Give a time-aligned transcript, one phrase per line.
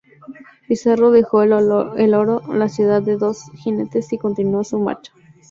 [0.67, 1.91] Pizarro dejó el oro
[2.51, 5.13] al cuidado de dos jinetes y continuó su marcha.